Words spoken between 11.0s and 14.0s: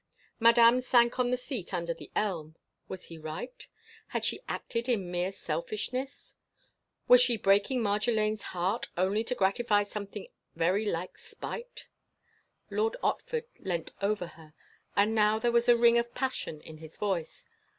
spite? Lord Otford leant